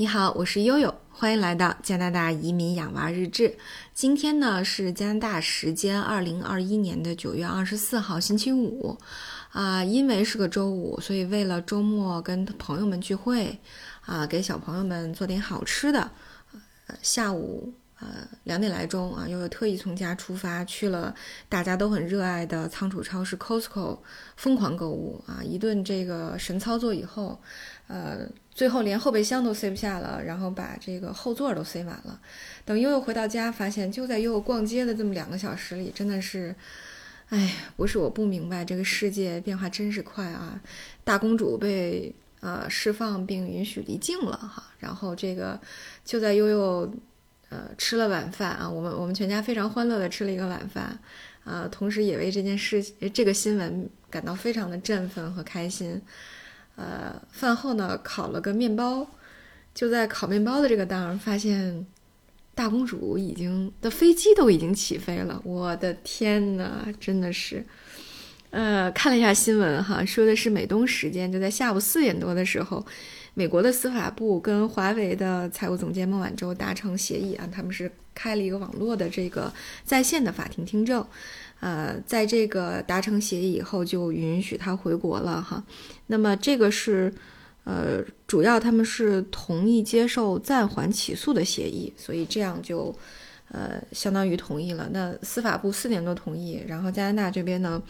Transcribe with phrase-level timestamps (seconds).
[0.00, 3.58] 你好，我是悠悠，欢迎来到加拿大移民养娃日志。
[3.92, 8.96] 今天呢是加拿大时间二零二一年的九月二十四号，星期五。
[9.50, 13.58] 啊，因为是个周五，所以为了周末跟朋友们聚会，
[14.06, 16.12] 啊，给小朋友们做点好吃的。
[16.86, 21.14] 呃，下午呃两点来钟啊，悠悠特意从家出发去了
[21.48, 23.98] 大家都很热爱的仓储超市 Costco，
[24.36, 25.40] 疯狂购物啊！
[25.42, 27.40] 一顿这个神操作以后，
[27.86, 28.28] 呃。
[28.58, 32.20] 最后连后备箱都塞不下了，然后把这个后座都塞满了。
[32.64, 36.52] 等悠悠回到家，发现就在悠悠逛街的这么两个小时里，真的是，
[37.28, 40.60] 哎，不是我不明白，这个世界变化真是快啊！
[41.04, 45.60] 大公主被呃释放并允许离境了哈，然后这个
[46.04, 46.92] 就在悠悠
[47.50, 50.98] 呃吃了晚饭啊，我们我们全家非常欢乐的吃了一个晚饭，
[51.44, 56.00] 啊，同时也为这件事这个新闻感到非常的振奋和开心。
[56.76, 59.04] 呃，饭后呢，烤了个面包，
[59.74, 61.84] 就在烤面包的这个当儿发现
[62.54, 65.40] 大公主已经的飞机都已经起飞了。
[65.44, 67.64] 我的天呐，真的是，
[68.50, 72.86] 呃，看了一下新闻哈，说的是美东时间就在下午四点多的时候，
[73.38, 79.52] 美国的司法部跟华为的财务总监孟晚舟达成协议啊，他们是开了一个网络的这个
[79.84, 81.06] 在线的法庭听证。
[81.60, 85.62] 呃，在这个达成协议以后，就允许他回国了哈。
[86.08, 87.14] 那么这个是，
[87.62, 92.92] 呃，主要他们是同意接受暂缓起诉的协议，所以这样就，
[93.50, 94.88] 呃，相当于同意了。
[94.92, 97.82] 那司法部四点多同意，然后加拿大这边呢，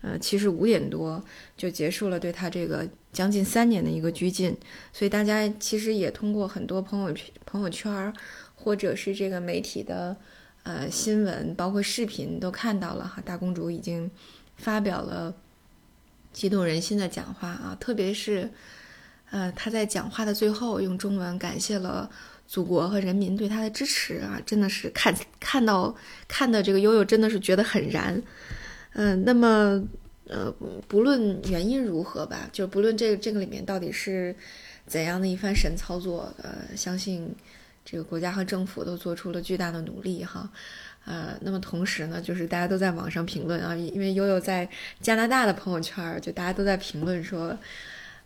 [0.00, 1.22] 呃，其实五点多
[1.56, 4.56] 就结束了对他这个将近三年的一个拘禁。
[4.92, 8.12] 所以大家其实也通过很多朋友朋友圈
[8.54, 10.16] 或者是这个媒体的。
[10.64, 14.08] 呃，新闻包括视频都看到了哈，大公主已经
[14.54, 15.34] 发表了
[16.32, 18.48] 激动人心的讲话啊，特别是
[19.32, 22.08] 呃，她在讲话的最后用中文感谢了
[22.46, 25.94] 祖国和人民对他的支持啊，真的是看看到
[26.28, 28.22] 看的这个悠悠真的是觉得很燃。
[28.92, 29.82] 嗯，那么
[30.28, 30.52] 呃，
[30.86, 34.34] 不论原因如何吧，就不论这个这个里面到底是
[34.86, 37.34] 怎样的一番神操作，呃，相信。
[37.84, 40.48] 这个国家和政府都做出了巨大的努力，哈，
[41.04, 44.68] 呃，那么同时呢，就是大家都在网上评论啊，因为悠悠在
[45.00, 47.58] 加拿大的朋友圈，就大家都在评论说，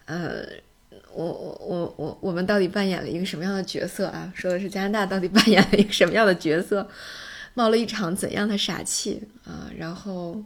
[0.04, 0.44] 呃，
[1.12, 4.32] 我我我我我们到底扮演了一个什么样的角色啊？
[4.34, 6.88] 说的是加拿大到底扮演了一个什么样的角色，
[7.54, 9.70] 冒了一场怎样的傻气啊？
[9.76, 10.42] 然后，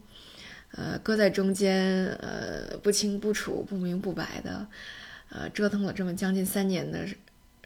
[0.73, 4.67] 呃，搁在中间，呃，不清不楚、不明不白的，
[5.31, 7.01] 呃，折腾了这么将近三年的。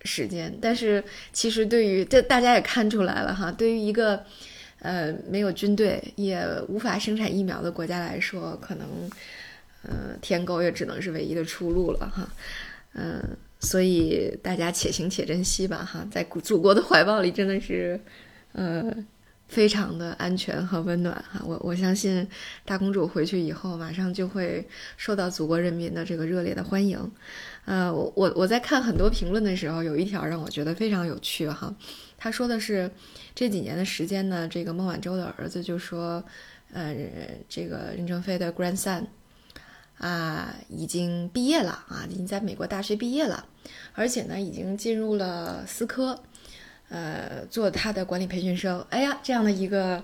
[0.07, 1.03] 时间，但是
[1.33, 4.23] 其实对于这大家也看出来了哈，对于一个
[4.81, 8.87] 呃没有军队也无法生产疫苗的国家来说，可能
[9.83, 12.29] 呃舔狗也只能是唯一的出路了哈，
[12.95, 18.01] 嗯，所以大家且行且珍惜吧哈，在祖国的怀抱里真的是
[18.53, 18.95] 呃
[19.49, 22.27] 非常的安全和温暖哈，我我相信
[22.65, 24.67] 大公主回去以后马上就会
[24.97, 26.99] 受到祖国人民的这个热烈的欢迎。
[27.67, 31.75] 呃，我我我在看很多评论的时候，有一条让我觉得非常有趣哈。
[32.17, 32.91] 他说的是，
[33.35, 36.23] 这几年的时间呢，这个孟晚舟的儿子就说，
[36.73, 36.95] 呃，
[37.49, 39.05] 这个任正非的 grandson
[39.99, 43.47] 啊，已经毕业了啊，已经在美国大学毕业了，
[43.95, 46.21] 而且呢，已经进入了思科，
[46.89, 48.85] 呃，做他的管理培训生。
[48.91, 50.03] 哎呀，这样的一个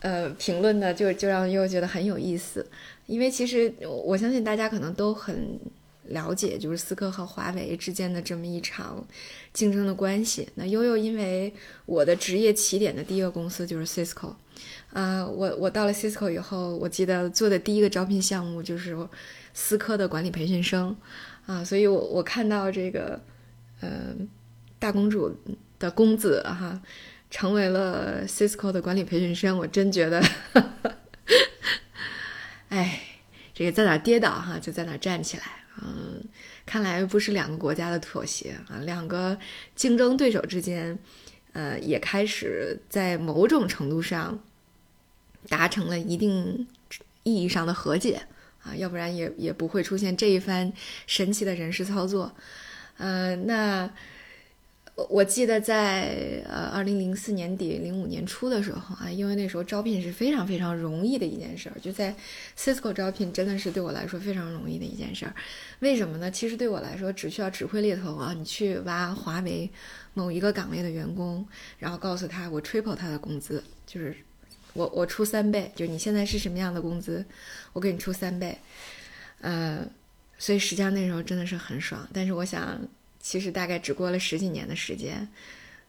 [0.00, 2.66] 呃评论呢，就就让又觉得很有意思，
[3.06, 5.58] 因为其实我相信大家可能都很。
[6.04, 9.06] 了解就是思科和华为之间的这么一场
[9.52, 10.48] 竞争的关系。
[10.56, 11.54] 那悠悠因为
[11.86, 14.34] 我的职业起点的第一个公司就是 Cisco，
[14.92, 18.96] 啊，我我到了 Cisco 以后，我记得做的第一个招聘项目就是
[19.54, 20.96] 思科的管理培训生，
[21.46, 23.20] 啊，所以我我看到这个，
[23.80, 24.28] 嗯，
[24.78, 25.34] 大公主
[25.78, 26.80] 的公子哈，
[27.30, 30.22] 成为了 Cisco 的管理培训生，我真觉得，
[32.68, 33.00] 哎，
[33.54, 35.44] 这个在哪跌倒哈，就在哪站起来。
[35.82, 36.22] 嗯，
[36.66, 39.38] 看来不是两个国家的妥协啊，两个
[39.74, 40.98] 竞争对手之间，
[41.52, 44.38] 呃，也开始在某种程度上
[45.48, 46.66] 达成了一定
[47.22, 48.22] 意义上的和解
[48.62, 50.72] 啊，要不然也也不会出现这一番
[51.06, 52.34] 神奇的人事操作。
[52.98, 53.90] 呃，那。
[55.08, 62.14] 我记得在呃二零零四年底零五年初的时候啊，因为那时候招聘是非常非常容易的一件事儿，就在
[62.54, 65.34] Cisco 招聘真的是对我来说非常容易的一件事儿。
[65.78, 66.30] 为什么呢？
[66.30, 69.70] 其实对我来说只需要指挥猎头啊，你去挖华为
[70.12, 71.48] 某一个岗位的员工，
[71.78, 74.14] 然后告诉他我 triple 他的工资，就是
[74.74, 77.24] 我我出三倍，就你现在是什么样的工资，
[77.72, 78.56] 我给你出三倍。
[79.40, 79.86] 呃，
[80.38, 82.08] 所以实际上那时候真的是很爽。
[82.12, 82.80] 但是我想。
[83.22, 85.28] 其实大概只过了十几年的时间。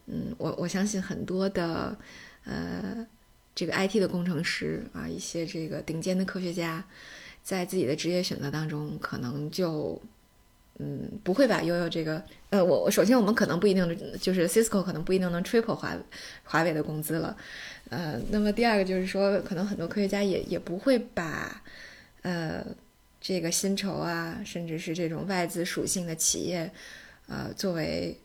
[0.05, 1.97] 嗯，我我相信很多的
[2.43, 3.07] 呃
[3.55, 6.85] 这个 IT 的工程师啊，一些这个顶尖的科学家，
[7.41, 10.01] 在自己的职业选择当中，可能就。
[10.83, 11.61] 嗯，不会吧？
[11.61, 12.19] 悠悠这个，
[12.49, 15.95] 呃，我首先我们可能不一定就是 Cisco 可能不一定能 triple 华
[16.43, 17.37] 华为的工资了，
[17.91, 21.61] 呃，那么第二个就是说，可能很多科学家也也不会把，
[22.23, 22.65] 呃，
[23.19, 26.71] 这个薪酬啊，甚至是这种外资属性的企业，
[27.27, 28.17] 呃，作为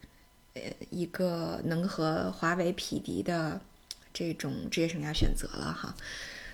[0.54, 3.60] 呃一个能和华为匹敌的
[4.14, 5.94] 这种职业生涯选择了哈，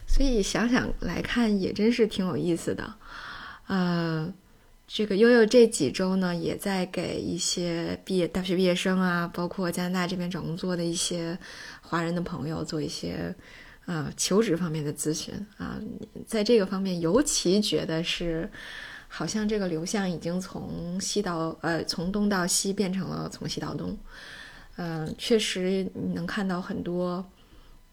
[0.09, 2.93] 所以想想来看也真是挺有意思的，
[3.69, 4.35] 呃。
[4.95, 11.39] 这个悠悠这几周呢，也在给一些毕业大学毕业生啊，包括加拿大这边找工作的一些
[11.81, 13.35] 华人的朋友做一些
[13.87, 15.81] 呃求职方面的咨询啊。
[16.27, 18.47] 在这个方面，尤其觉得是
[19.09, 23.97] 好像这个流向已经从西到呃从东到西变成了从西到东。
[24.77, 27.25] 嗯，确实你能看到很多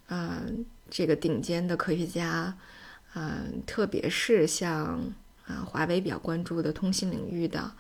[0.09, 2.53] 嗯这个顶尖的科学家，
[3.13, 5.01] 嗯，特别是像。
[5.49, 7.71] 啊，华为比较关注的通信领域的，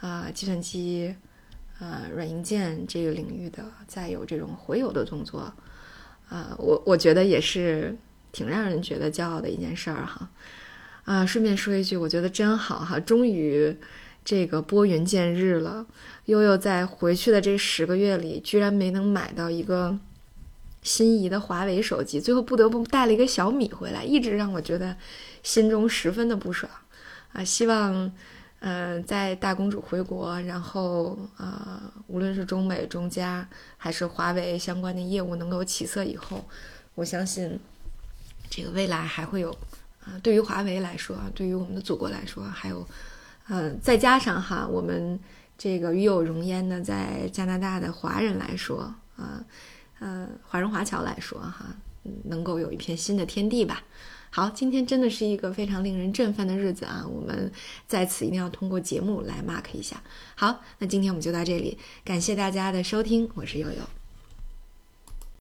[0.00, 1.14] 啊，计算机，
[1.80, 5.50] 呃，软硬件这个领域的，再有这种回游的动作，
[6.28, 7.96] 啊，我我觉得也是
[8.30, 10.28] 挺让人觉得骄傲的一件事儿哈。
[11.04, 13.74] 啊，顺便说一句，我觉得真好哈，终于
[14.22, 15.86] 这个拨云见日了。
[16.26, 19.98] 悠悠在回去的这十个月里，居然没能买到一个
[20.82, 24.94] 心仪的华为手机，最后不得不带了一个小米回来，一直让我觉得
[25.42, 26.70] 心中十分的不爽。
[27.32, 28.10] 啊，希望，
[28.60, 33.46] 呃，在大公主回国，然后啊，无论是中美、中加
[33.76, 36.44] 还是华为相关的业务能够起色以后，
[36.94, 37.58] 我相信，
[38.50, 39.50] 这个未来还会有，
[40.04, 42.86] 啊，对于华为来说，对于我们的祖国来说，还有，
[43.48, 45.20] 嗯，再加上哈，我们
[45.56, 49.44] 这个与有荣焉的在加拿大的华人来说，啊，
[50.00, 51.66] 呃，华人华侨来说哈，
[52.24, 53.82] 能够有一片新的天地吧。
[54.30, 57.04] 好，今天真的是一个非常令人振奋的日子啊！
[57.08, 57.50] 我们
[57.86, 60.02] 在此一定要通过节目来 mark 一下。
[60.36, 63.97] 好，那今天我们就到这里，感谢大家的收听，我是悠悠。